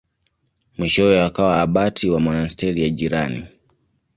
[0.77, 3.41] Mwishowe akawa abati wa monasteri ya jirani.